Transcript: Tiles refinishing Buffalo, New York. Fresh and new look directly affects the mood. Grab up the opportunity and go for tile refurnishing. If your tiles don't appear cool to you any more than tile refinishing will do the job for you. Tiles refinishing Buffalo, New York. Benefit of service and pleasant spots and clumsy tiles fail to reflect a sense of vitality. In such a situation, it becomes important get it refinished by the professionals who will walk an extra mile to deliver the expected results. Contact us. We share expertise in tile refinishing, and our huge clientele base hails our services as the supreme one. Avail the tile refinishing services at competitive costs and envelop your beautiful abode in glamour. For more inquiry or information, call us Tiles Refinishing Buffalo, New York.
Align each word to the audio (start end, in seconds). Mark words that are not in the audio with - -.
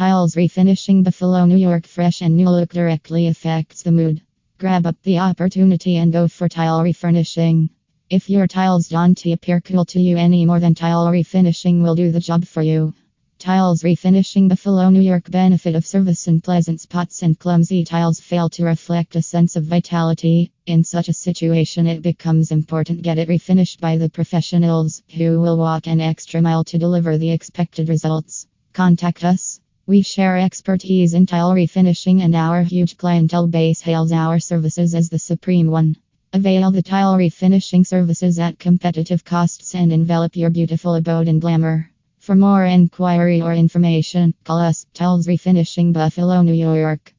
Tiles 0.00 0.34
refinishing 0.34 1.04
Buffalo, 1.04 1.44
New 1.44 1.58
York. 1.58 1.86
Fresh 1.86 2.22
and 2.22 2.34
new 2.34 2.48
look 2.48 2.72
directly 2.72 3.26
affects 3.26 3.82
the 3.82 3.92
mood. 3.92 4.22
Grab 4.56 4.86
up 4.86 4.96
the 5.02 5.18
opportunity 5.18 5.96
and 5.96 6.10
go 6.10 6.26
for 6.26 6.48
tile 6.48 6.82
refurnishing. 6.82 7.68
If 8.08 8.30
your 8.30 8.46
tiles 8.46 8.88
don't 8.88 9.26
appear 9.26 9.60
cool 9.60 9.84
to 9.84 10.00
you 10.00 10.16
any 10.16 10.46
more 10.46 10.58
than 10.58 10.74
tile 10.74 11.04
refinishing 11.04 11.82
will 11.82 11.94
do 11.94 12.12
the 12.12 12.18
job 12.18 12.46
for 12.46 12.62
you. 12.62 12.94
Tiles 13.38 13.82
refinishing 13.82 14.48
Buffalo, 14.48 14.88
New 14.88 15.02
York. 15.02 15.30
Benefit 15.30 15.74
of 15.74 15.84
service 15.84 16.28
and 16.28 16.42
pleasant 16.42 16.80
spots 16.80 17.22
and 17.22 17.38
clumsy 17.38 17.84
tiles 17.84 18.20
fail 18.20 18.48
to 18.48 18.64
reflect 18.64 19.16
a 19.16 19.20
sense 19.20 19.54
of 19.54 19.64
vitality. 19.64 20.50
In 20.64 20.82
such 20.82 21.10
a 21.10 21.12
situation, 21.12 21.86
it 21.86 22.00
becomes 22.00 22.52
important 22.52 23.02
get 23.02 23.18
it 23.18 23.28
refinished 23.28 23.80
by 23.80 23.98
the 23.98 24.08
professionals 24.08 25.02
who 25.14 25.38
will 25.42 25.58
walk 25.58 25.86
an 25.86 26.00
extra 26.00 26.40
mile 26.40 26.64
to 26.64 26.78
deliver 26.78 27.18
the 27.18 27.32
expected 27.32 27.90
results. 27.90 28.46
Contact 28.72 29.24
us. 29.24 29.59
We 29.90 30.02
share 30.02 30.38
expertise 30.38 31.14
in 31.14 31.26
tile 31.26 31.50
refinishing, 31.50 32.22
and 32.22 32.36
our 32.36 32.62
huge 32.62 32.96
clientele 32.96 33.48
base 33.48 33.80
hails 33.80 34.12
our 34.12 34.38
services 34.38 34.94
as 34.94 35.08
the 35.08 35.18
supreme 35.18 35.68
one. 35.68 35.96
Avail 36.32 36.70
the 36.70 36.80
tile 36.80 37.16
refinishing 37.16 37.84
services 37.84 38.38
at 38.38 38.60
competitive 38.60 39.24
costs 39.24 39.74
and 39.74 39.92
envelop 39.92 40.36
your 40.36 40.50
beautiful 40.50 40.94
abode 40.94 41.26
in 41.26 41.40
glamour. 41.40 41.90
For 42.20 42.36
more 42.36 42.64
inquiry 42.66 43.42
or 43.42 43.52
information, 43.52 44.32
call 44.44 44.60
us 44.60 44.86
Tiles 44.94 45.26
Refinishing 45.26 45.92
Buffalo, 45.92 46.40
New 46.42 46.54
York. 46.54 47.12